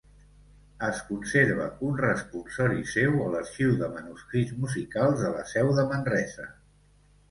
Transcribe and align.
Es 0.87 1.01
conserva 1.09 1.67
un 1.89 1.99
responsori 2.05 2.81
seu 2.95 3.21
a 3.27 3.31
l'Arxiu 3.37 3.79
de 3.85 3.93
Manuscrits 3.95 4.59
Musicals 4.67 5.25
de 5.29 5.35
la 5.39 5.49
Seu 5.57 5.75
de 5.81 5.91
Manresa. 5.97 6.53